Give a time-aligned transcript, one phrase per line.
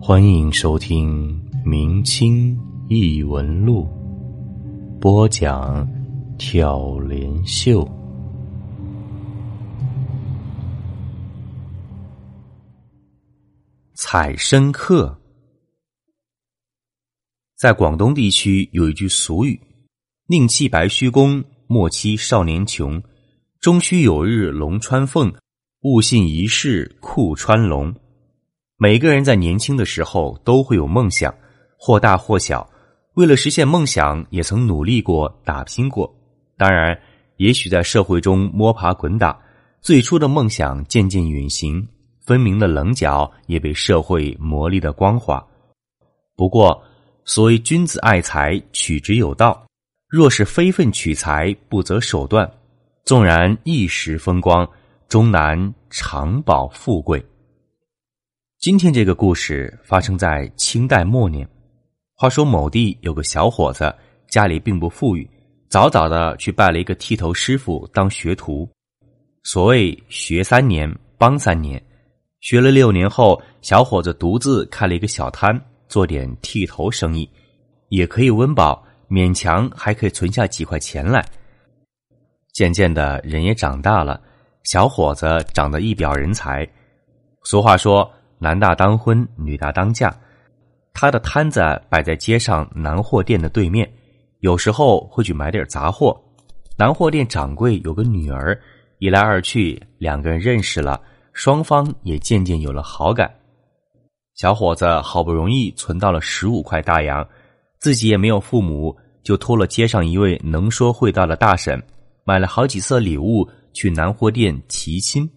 [0.00, 3.88] 欢迎收听《明清异闻录》，
[4.98, 5.88] 播讲
[6.36, 7.88] 挑帘秀。
[13.94, 15.16] 采参客，
[17.56, 19.60] 在广东地区有一句俗语
[20.26, 23.00] ：“宁弃白须功，莫欺少年穷。
[23.60, 25.32] 终须有日龙穿凤，
[25.82, 27.94] 勿信一世裤穿龙。”
[28.78, 31.32] 每个人在年轻的时候都会有梦想，
[31.76, 32.68] 或大或小。
[33.14, 36.12] 为了实现梦想，也曾努力过、打拼过。
[36.56, 36.98] 当然，
[37.36, 39.38] 也许在社会中摸爬滚打，
[39.80, 41.86] 最初的梦想渐渐远行，
[42.24, 45.44] 分明的棱角也被社会磨砺的光滑。
[46.36, 46.82] 不过，
[47.24, 49.64] 所谓君子爱财，取之有道。
[50.08, 52.50] 若是非分取财，不择手段，
[53.04, 54.68] 纵然一时风光，
[55.12, 57.22] 终难长保富贵。
[58.58, 61.46] 今天这个故事发生在清代末年。
[62.14, 63.94] 话说某地有个小伙子，
[64.30, 65.28] 家里并不富裕，
[65.68, 68.66] 早早的去拜了一个剃头师傅当学徒。
[69.42, 71.78] 所谓学三年，帮三年。
[72.40, 77.28] 学了六年后，小伙子独自开了一个小摊，做点剃头生意，
[77.90, 81.22] 也可以温饱，勉强还可以存下几块钱来。
[82.54, 84.18] 渐渐的，人也长大了，
[84.64, 86.68] 小伙子长得一表人才。
[87.44, 88.10] 俗话说。
[88.42, 90.12] 男大当婚，女大当嫁。
[90.92, 93.88] 他的摊子摆在街上南货店的对面，
[94.40, 96.20] 有时候会去买点杂货。
[96.76, 98.60] 南货店掌柜有个女儿，
[98.98, 101.00] 一来二去，两个人认识了，
[101.32, 103.32] 双方也渐渐有了好感。
[104.34, 107.24] 小伙子好不容易存到了十五块大洋，
[107.78, 111.80] 自己也没有父母，就托了街上一位能说会道的大婶，
[112.24, 115.28] 买了好几色礼物去南货店提亲。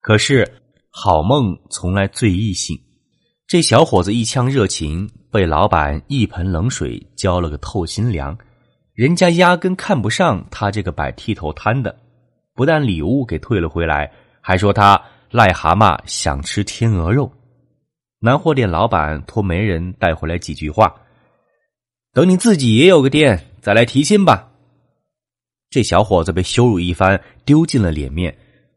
[0.00, 0.60] 可是。
[0.96, 2.78] 好梦从来最易醒，
[3.48, 8.38] 这小伙子一腔热情被老板一盆冷水浇了个透心凉。
[8.92, 11.98] 人家压根看不上他这个摆剃头摊的，
[12.54, 14.08] 不但礼物给退了回来，
[14.40, 14.96] 还说他
[15.32, 17.28] 癞蛤蟆想吃天鹅肉。
[18.20, 20.94] 南货店老板托媒人带回来几句话
[22.14, 24.48] ：“等你自己也有个店，再来提亲吧。”
[25.74, 28.32] 这小伙子被羞辱一番，丢尽了脸面。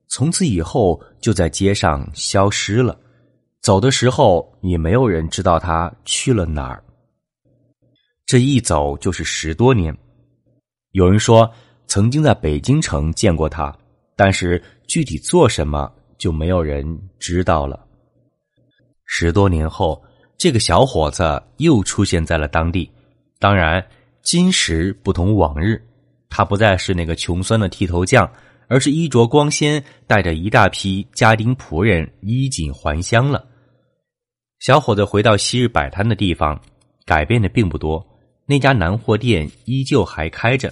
[0.08, 3.00] 从此以后，就在街上消失了。
[3.62, 6.84] 走的时候，也没有人知道他去了哪儿。
[8.25, 9.96] 这一走就是十多年。
[10.94, 11.47] 有人说
[11.86, 13.72] 曾经在北京城见过他，
[14.16, 17.80] 但是具体做什么，就没有人知道了。
[19.06, 20.03] 十多年后，
[20.36, 22.90] 这个小伙子又出现在了当地。
[23.38, 23.86] 当然，
[24.24, 25.80] 今时不同往日，
[26.30, 28.30] 他不再是那个穷酸的剃头匠。
[28.70, 33.48] 而是衣着光鲜，带着一大批家丁仆人衣锦还乡了。
[34.60, 36.60] 小伙子回到昔日摆摊的地方，
[37.06, 38.06] 改变的并不多，
[38.46, 40.70] 那家南货店依旧还开着。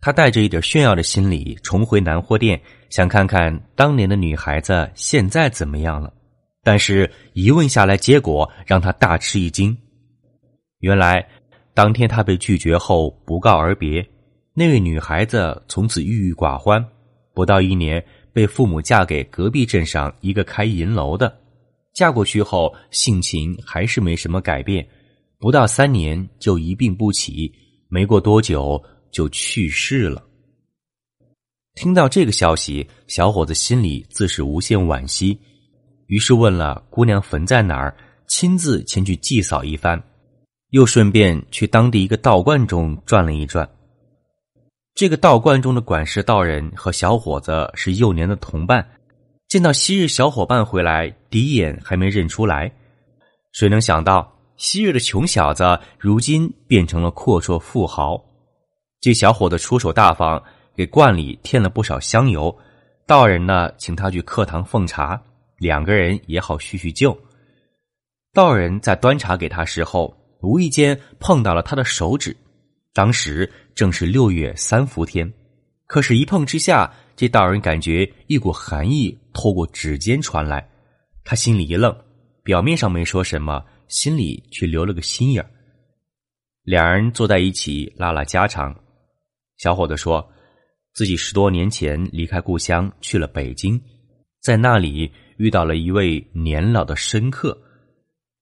[0.00, 2.60] 他带着一点炫耀的心理重回南货店，
[2.90, 6.12] 想看看当年的女孩子现在怎么样了。
[6.62, 9.76] 但是一问下来，结果让他大吃一惊。
[10.78, 11.26] 原来
[11.74, 14.08] 当天他被拒绝后不告而别，
[14.60, 16.86] 那位女孩子从此郁郁寡欢。
[17.32, 21.34] 不到一年，被父母嫁给隔壁镇上一个开银楼的。
[21.94, 24.86] 嫁过去后，性情还是没什么改变。
[25.38, 27.50] 不到三年，就一病不起，
[27.88, 28.78] 没过多久
[29.10, 30.22] 就去世了。
[31.76, 35.40] 听到这个消息，小伙子心里自是无限惋惜，
[36.08, 37.96] 于是问了姑娘坟在哪儿，
[38.28, 39.98] 亲自前去祭扫一番，
[40.72, 43.66] 又顺便去当地一个道观中转了一转。
[45.00, 48.86] 这个道观中的管事道人和小伙子是幼年的同伴，
[49.48, 52.70] 见到昔日小伙伴回来，第一眼还没认出来。
[53.52, 55.64] 谁能想到，昔日的穷小子
[55.98, 58.22] 如今变成了阔绰富豪？
[59.00, 60.42] 这小伙子出手大方，
[60.76, 62.54] 给观里添了不少香油。
[63.06, 65.18] 道人呢，请他去客堂奉茶，
[65.56, 67.18] 两个人也好叙叙旧。
[68.34, 72.36] 道人在端茶给他时候，无意间碰到了他的手指。
[72.92, 73.50] 当时
[73.80, 75.32] 正是六月三伏天，
[75.86, 80.68] 可是，一碰之下，这道人感觉一股寒意透过指尖传来，
[81.24, 81.90] 他心里一愣，
[82.42, 85.48] 表面上没说什么，心里却留了个心眼儿。
[86.62, 88.78] 两人坐在一起拉拉家常，
[89.56, 90.30] 小伙子说
[90.92, 93.80] 自己十多年前离开故乡去了北京，
[94.42, 97.58] 在那里遇到了一位年老的深客，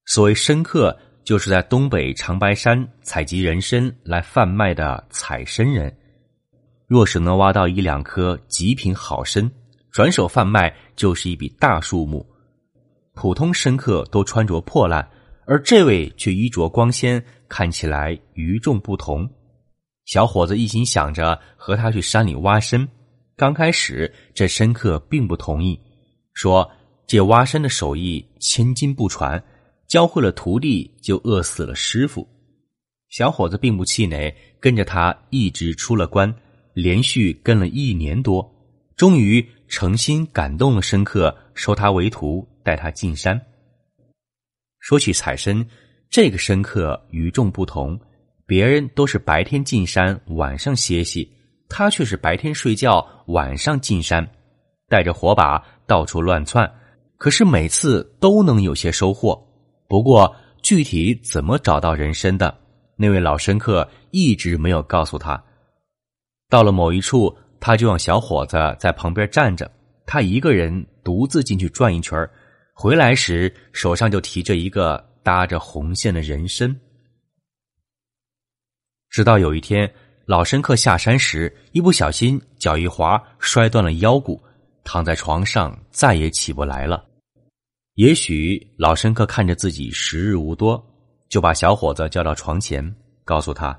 [0.03, 0.99] 所谓深客。
[1.23, 5.95] 就是在东北长白山采集人参来贩卖的采参人，
[6.87, 9.49] 若是能挖到一两颗极品好参，
[9.91, 12.25] 转手贩卖就是一笔大数目。
[13.13, 15.07] 普通生客都穿着破烂，
[15.45, 19.29] 而这位却衣着光鲜，看起来与众不同。
[20.05, 22.87] 小伙子一心想着和他去山里挖参。
[23.35, 25.79] 刚开始，这深客并不同意，
[26.33, 26.69] 说
[27.05, 29.41] 这挖参的手艺千金不传，
[29.89, 32.25] 教会了徒弟就饿死了师傅。
[33.09, 36.33] 小伙子并不气馁，跟着他一直出了关，
[36.73, 38.49] 连续跟了一年多，
[38.95, 42.47] 终于诚心感动了深客，收他为徒。
[42.61, 43.39] 带他进山。
[44.79, 45.65] 说起采参，
[46.07, 47.99] 这个深刻与众不同。
[48.45, 51.27] 别人都是白天进山，晚上歇息，
[51.67, 54.29] 他却是白天睡觉，晚上进山，
[54.87, 56.71] 带着火把到处乱窜。
[57.17, 59.48] 可是每次都能有些收获。
[59.89, 62.55] 不过具体怎么找到人参的，
[62.95, 65.43] 那位老深客一直没有告诉他。
[66.47, 69.69] 到了某一处，他就让小伙子在旁边站着，
[70.05, 72.29] 他一个人独自进去转一圈。
[72.71, 76.79] 回来时，手上就提着一个搭着红线的人参。
[79.09, 79.91] 直到有一天，
[80.25, 84.39] 老申客下山时，一不小心脚一滑，摔断了腰骨，
[84.83, 87.08] 躺在床上再也起不来了。
[87.99, 90.81] 也许老申客看着自己时日无多，
[91.27, 93.77] 就把小伙子叫到床前，告诉他：“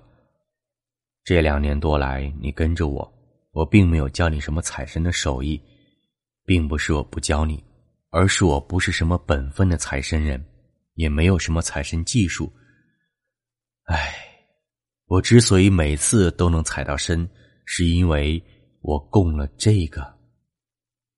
[1.25, 3.11] 这两年多来，你跟着我，
[3.53, 5.59] 我并没有教你什么采参的手艺，
[6.45, 7.65] 并不是我不教你。”
[8.11, 10.45] 而是我不是什么本分的财神人，
[10.97, 12.53] 也没有什么财神技术。
[13.85, 14.15] 唉，
[15.07, 17.27] 我之所以每次都能踩到参，
[17.65, 18.43] 是因为
[18.83, 20.15] 我供了这个。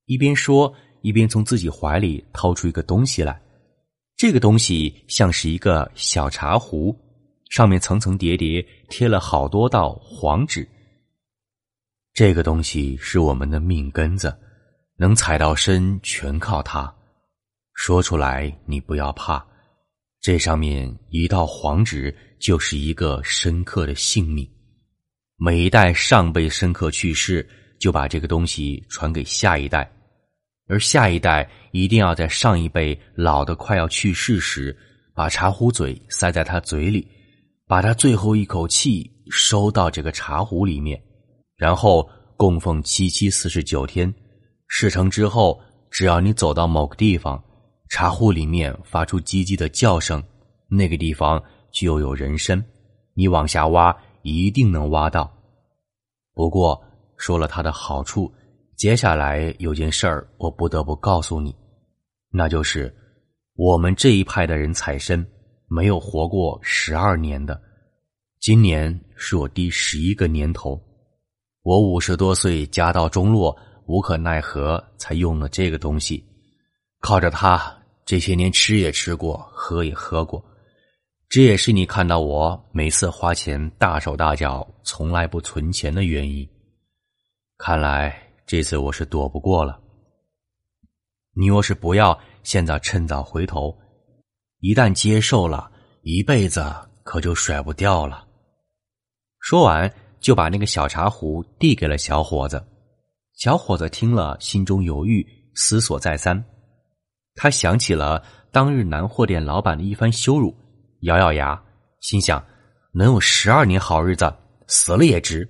[0.05, 0.73] 一边说，
[1.03, 3.41] 一边从自己怀里掏出一个东西来。
[4.17, 6.97] 这个东西像是一个小茶壶，
[7.51, 10.67] 上面层层叠叠贴了好多道黄纸。
[12.15, 14.35] 这个东西是我们的命根子。
[14.99, 16.95] 能踩到参，全靠它。
[17.75, 19.45] 说出来你不要怕，
[20.21, 24.49] 这上面一道黄纸就是一个深刻的性命。
[25.37, 27.45] 每一代上辈深刻去世，
[27.81, 29.91] 就把这个东西传给下一代，
[30.73, 34.75] 而下一代一定要在上一辈老的快要去世时，
[35.15, 37.07] 把茶壶嘴塞在他嘴里，
[37.67, 40.99] 把他最后一口气收到这个茶壶里面，
[41.59, 42.09] 然后
[42.39, 44.11] 供奉七七四十九天。
[44.67, 45.61] 事成之后，
[45.91, 47.39] 只要你走到某个地方，
[47.91, 50.25] 茶壶里面发出叽叽的叫声，
[50.71, 51.39] 那个地方
[51.71, 52.65] 就有人参，
[53.13, 55.31] 你往下挖一定能挖到。
[56.33, 56.83] 不过
[57.19, 58.33] 说了它的好处，
[58.83, 61.55] 接下来有件事儿我不得不告诉你，
[62.33, 62.93] 那就是
[63.55, 65.25] 我们这一派的人采参
[65.69, 67.63] 没有活过十二年的，
[68.41, 70.83] 今年是我第十一个年头，
[71.63, 73.57] 我五十多岁家道中落。
[73.87, 76.25] 无可奈何，才用了这个东西。
[76.99, 77.73] 靠着它，
[78.05, 80.45] 这些年吃也吃过，喝也喝过。
[81.29, 86.45] 这也是你看到我每次花钱大手大脚，从来不存钱的原因。
[87.59, 89.81] 看来这次我是躲不过了。
[91.33, 93.75] 你若是不要，现在趁早回头。
[94.59, 95.73] 一旦接受了，
[96.03, 96.63] 一辈子
[97.03, 98.29] 可就甩不掉了。
[99.41, 99.91] 说完，
[100.21, 102.63] 就把那个小茶壶递给了小伙子。
[103.33, 106.45] 小伙子听了，心中犹豫，思索再三。
[107.35, 110.55] 他想起了当日南货店老板的一番羞辱，
[111.05, 111.59] 咬咬牙，
[112.01, 112.45] 心想：
[112.93, 114.31] 能有十二年好日子，
[114.67, 115.49] 死了也值。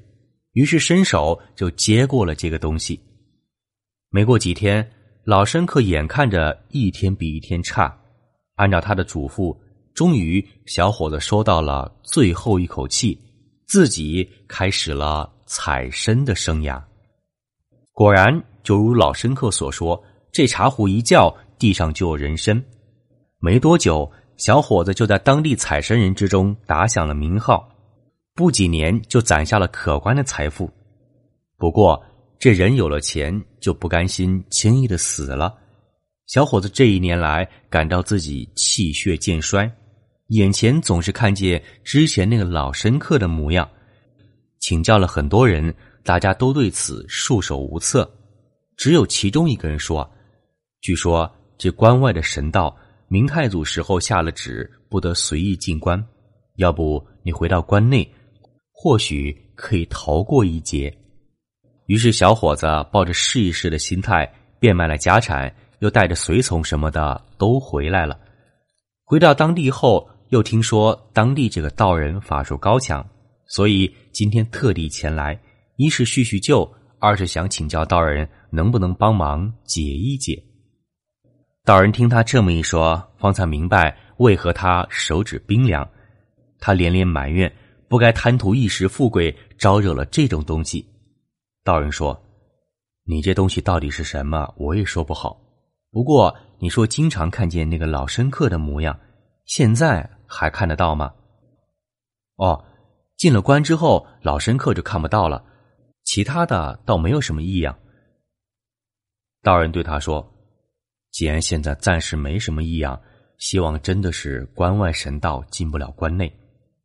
[0.53, 3.01] 于是伸手就接过了这个东西。
[4.11, 4.89] 没过几天，
[5.25, 7.97] 老申客眼看着一天比一天差，
[8.57, 9.57] 按照他的嘱咐，
[9.95, 13.19] 终于小伙子收到了最后一口气，
[13.67, 16.83] 自己开始了采参的生涯。
[17.93, 22.63] 果然，就如老申客所说，这茶壶一叫，地上就有人参。
[23.39, 27.69] 没多久，小伙子就在当地采参人之中打响了名号，
[28.35, 30.71] 不几年就攒下了可观的财富。
[31.57, 32.03] 不过，
[32.39, 35.55] 这人有了钱就不甘心轻易的死了。
[36.27, 39.71] 小伙子这一年来感到自己气血渐衰，
[40.29, 43.69] 眼前总是看见之前那个老深刻的模样，
[44.61, 45.75] 请教了很多人。
[46.05, 48.13] 大家都对此束手无策，
[48.77, 50.11] 只有其中一个人说
[50.83, 56.05] ：“据说这关外的神道，明太祖时候下了旨，不得随意进关。
[56.57, 58.13] 要不你回到关内，
[58.73, 60.93] 或许可以逃过一劫。”
[61.87, 68.19] 于是小伙子抱着试一试的心态，变卖了家产，又带着随从什么的都回来了。
[69.05, 73.07] 回到当地后，又听说当地这个道人法术高强，
[73.47, 75.39] 所以今天特地前来。
[75.77, 80.41] 一是叙叙旧，二是想请教道人能不能帮忙解一解。
[81.65, 85.87] 道人听他这么一说，方才明白为何他手指冰凉。
[86.61, 87.53] 他连连埋怨，
[87.93, 90.83] 不该贪图一时富贵，招惹了这种东西。
[91.63, 92.19] 道人说
[93.05, 94.51] ：“你这东西到底是什么？
[94.57, 95.39] 我也说不好。
[95.91, 98.99] 不过你说经常看见那个老生客的模样，
[99.45, 101.13] 现在还看得到吗？”
[102.41, 102.65] 哦，
[103.19, 105.45] 进了关之后，老生客就看不到了，
[106.05, 107.79] 其他的倒没有什么异样。
[109.43, 110.27] 道人对他说
[111.13, 112.99] ：“既然现在暂时没什么异样，
[113.37, 116.35] 希望真的是关外神道进不了关内。”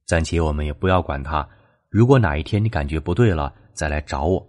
[0.08, 1.46] 暂且我们也不要管他。
[1.90, 4.48] 如果哪一天你感觉不对了，再来找我。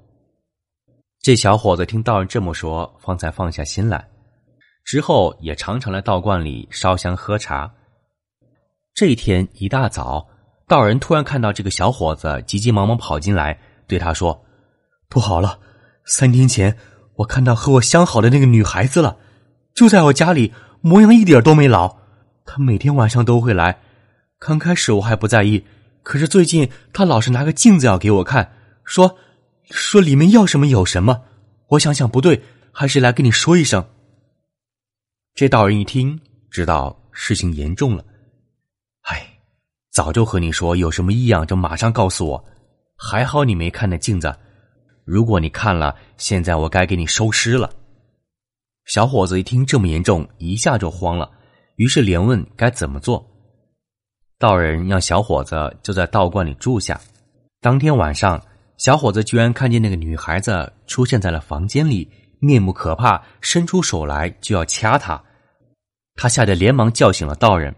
[1.20, 4.08] 这小伙子听道人这么说，方才放下心来。
[4.84, 7.70] 之后也常常来道观里烧香喝茶。
[8.94, 10.26] 这一天一大早，
[10.68, 14.44] 道人突然看到这个小伙子急急忙忙跑进来，对他说
[15.10, 15.58] ：“不好了！
[16.04, 16.76] 三天前
[17.16, 19.16] 我看到和我相好的那个女孩子了，
[19.74, 21.96] 就在我家里，模样一点都没老。
[22.46, 23.80] 她每天晚上都会来。”
[24.38, 25.64] 刚开始我还不在意，
[26.02, 28.52] 可是最近他老是拿个镜子要给我看，
[28.84, 29.18] 说
[29.70, 31.22] 说里面要什么有什么。
[31.68, 32.40] 我想想不对，
[32.72, 33.84] 还是来跟你说一声。
[35.34, 36.18] 这道人一听，
[36.50, 38.04] 知道事情严重了。
[39.02, 39.40] 唉，
[39.90, 42.44] 早就和你说有什么异样就马上告诉我，
[42.96, 44.34] 还好你没看那镜子。
[45.04, 47.70] 如果你看了，现在我该给你收尸了。
[48.86, 51.30] 小伙子一听这么严重，一下就慌了，
[51.76, 53.27] 于是连问该怎么做。
[54.38, 57.00] 道人让小伙子就在道观里住下。
[57.60, 58.40] 当天晚上，
[58.76, 65.20] 小伙子居然看见那个女孩子出现在了房间里，面目可怕，伸出手来就要掐他。
[66.14, 67.74] 他吓得连忙叫醒了道人。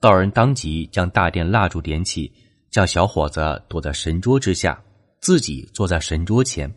[0.00, 2.30] 道人当即将大殿蜡烛点起，
[2.70, 4.78] 叫小伙子躲在神桌之下，
[5.20, 6.70] 自己坐在神桌前。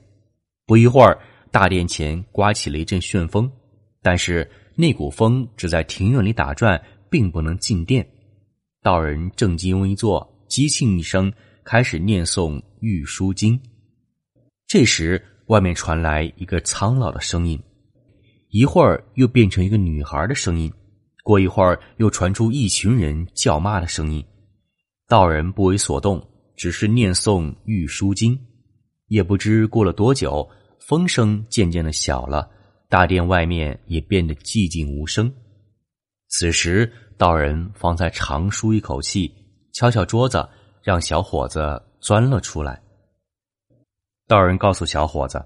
[0.66, 1.20] 不一会儿，
[1.52, 3.52] 大殿前刮起了一阵旋风，
[4.02, 8.08] 但是那股风只在庭院里打转，并不能进殿。
[8.86, 13.58] 道人正襟危坐，激庆一声，开始念诵《玉书经》。
[14.68, 17.60] 这时，外面传来一个苍老的声音，
[18.50, 20.72] 一会儿又变成一个女孩的声音，
[21.24, 24.24] 过一会儿又传出一群人叫骂的声音。
[25.08, 26.24] 道人不为所动，
[26.56, 28.38] 只是念诵《玉书经》。
[29.08, 30.48] 也不知过了多久，
[30.80, 32.48] 风声渐渐的小了，
[32.88, 35.34] 大殿外面也变得寂静无声。
[36.28, 36.94] 此时。
[37.18, 39.34] 道人方才长舒一口气，
[39.74, 40.46] 敲敲桌子，
[40.82, 42.82] 让小伙子钻了出来。
[44.28, 45.44] 道人告诉小伙子：“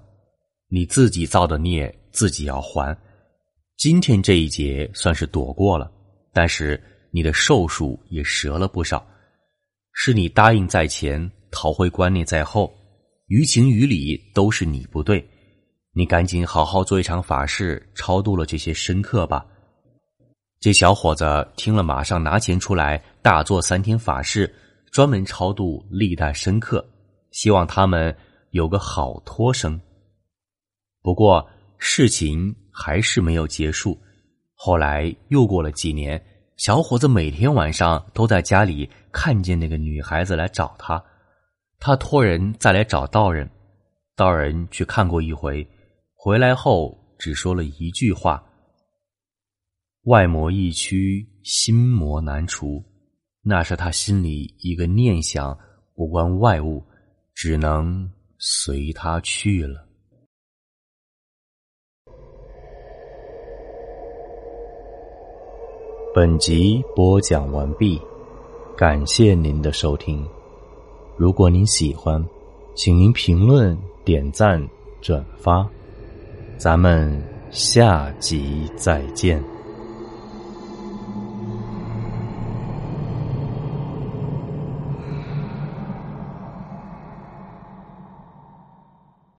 [0.68, 2.96] 你自己造的孽，自己要还。
[3.76, 5.90] 今天这一劫算是躲过了，
[6.32, 9.06] 但是你的寿数也折了不少。
[9.92, 12.72] 是你答应在前，逃回关内在后，
[13.26, 15.24] 于情于理都是你不对。
[15.92, 19.46] 你赶紧好好做一场法事，超度了这些深刻吧。”
[20.60, 21.24] 这小伙子
[21.56, 24.54] 听了，马上拿钱出来，大做三天法事，
[24.90, 26.86] 专门超度历代深刻，
[27.30, 28.14] 希望他们
[28.50, 29.80] 有个好托生。
[31.00, 31.48] 不过
[31.78, 33.98] 事情还是没有结束。
[34.54, 36.22] 后来又过了几年，
[36.58, 41.02] 小伙子每天晚上都在家里看见那个女孩子来找他，
[41.78, 43.50] 他托人再来找道人，
[44.14, 45.66] 道人去看过一回，
[46.14, 48.44] 回来后只说了一句话。
[50.04, 52.82] 外魔易驱，心魔难除，
[53.42, 55.56] 那是他心里一个念想，
[55.94, 56.82] 不关外物，
[57.34, 59.86] 只能随他去了。
[66.14, 68.00] 本集播讲完毕，
[68.74, 70.26] 感谢您的收听。
[71.18, 72.24] 如果您喜欢，
[72.74, 74.66] 请您评论、点赞、
[75.02, 75.68] 转发，
[76.56, 79.44] 咱们下集再见。